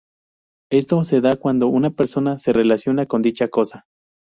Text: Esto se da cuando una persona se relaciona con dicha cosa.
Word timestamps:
Esto 0.71 1.03
se 1.03 1.21
da 1.21 1.35
cuando 1.35 1.67
una 1.67 1.91
persona 1.91 2.39
se 2.39 2.53
relaciona 2.53 3.05
con 3.05 3.21
dicha 3.21 3.49
cosa. 3.49 3.85